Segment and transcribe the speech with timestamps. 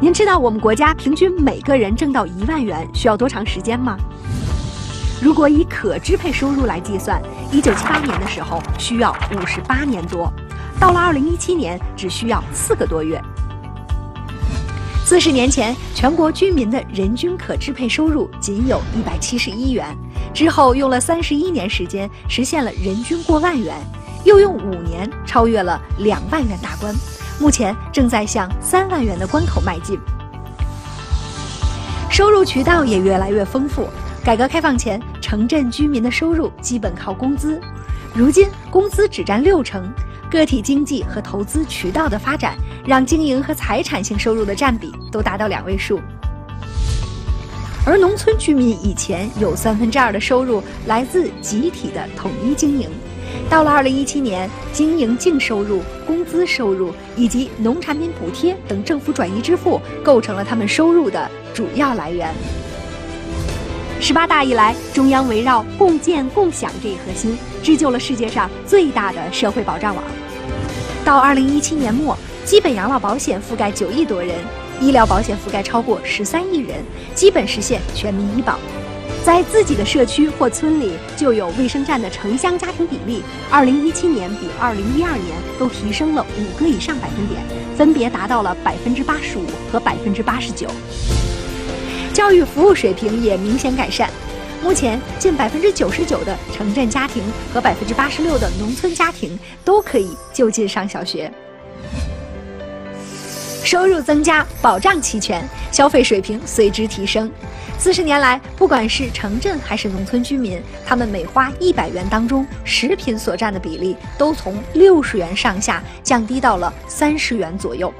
[0.00, 3.98] 您知道我们国家平均每个人挣到一万元需要多长时间吗？
[5.20, 7.20] 如果以可支配收入来计算，
[7.50, 10.32] 一九七八年的时候需要五十八年多，
[10.78, 13.20] 到了二零一七年只需要四个多月。
[15.04, 19.84] 四十年前，全国居民的人均可支配收入仅有一百七十一元，
[20.32, 23.74] 之后用了三十一年时间实现了人均过万元，
[24.24, 26.94] 又用五年超越了两万元大关，
[27.38, 29.98] 目前正在向三万元的关口迈进。
[32.10, 33.88] 收入渠道也越来越丰富。
[34.24, 37.60] 改革开放前，城镇居民的收入基本靠工资，
[38.14, 39.90] 如今工资只占六成。
[40.30, 45.98] 个体经济和投资渠道的发展，让经营和财产性收入的占比都达到两位数。
[47.86, 52.90] 而农村居民以前有三分之二的收入来自集体的统一经营，
[53.50, 62.30] 到了二零一七年，经营净收入、工资收入以及农产品补贴等政府转移支付，构成了他们收入的主要来源。
[64.00, 70.04] 十八大以来，中央围绕共建共享这一核心，织就了世界上最大的社会保障网。
[71.02, 74.36] 到二零一七年末，基本养老保险覆盖九亿多人，
[74.78, 78.58] 医疗保险覆盖超过十三亿人，基本实现全民医保。
[79.24, 87.42] 在自己的社区或村里就有卫生站的城乡家庭比例，二零一七年比二零一二年都提升了五个以上百分点，
[87.76, 90.66] 分别达到了百分之八十五和百分之八十九。
[92.14, 94.10] 教育服务水平也明显改善，
[94.62, 97.22] 目前近百分之九十九的城镇家庭
[97.52, 101.30] 和百分之八十六的农村家庭都可以就近上小学。
[103.70, 107.30] 收入增加，保障齐全，消费水平随之提升。
[107.78, 117.92] 四十年来，不管是城镇还是农村居民，他们每花一百元当中，食品所占的比例都从六十元上下降低到了三十元左右。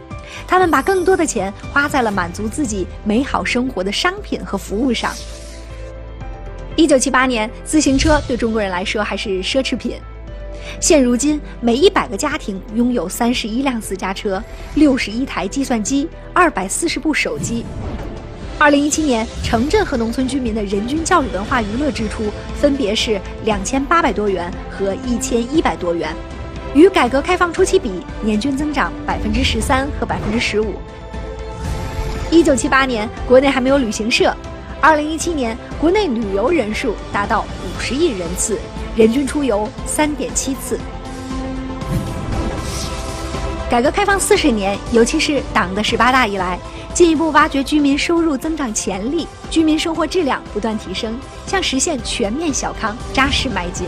[0.46, 5.12] 他们把更多的钱花在了满足自己美好生活的商品和服务上。
[6.76, 10.00] 一九七八年，自行车对中国人来说还是奢侈品。
[10.80, 14.42] 现如今，每一百个家庭拥有三十一辆私家车、
[14.74, 17.64] 六十一台计算机、二百四十部手机。
[18.58, 22.24] 二零一七年，城镇和农村居民的人均教育文化娱乐支出
[22.60, 26.14] 分别是两千八百多元和一千一百多元。
[26.74, 30.74] 与改革开放初期比，年均增长百分之十三和百分之十五。
[32.30, 34.30] 一九七八年，国内还没有旅行社；
[34.80, 38.58] 二零一七年，国内旅游人数达到五十亿人次，
[38.98, 40.76] 人均出游三点七次。
[43.70, 46.58] 改革开放四十年，尤其是党的十八大以来，
[46.92, 51.16] 进一步挖掘居民收入增长潜力，居民生活质量不断提升，
[51.46, 53.86] 向实现全面小康扎实迈进。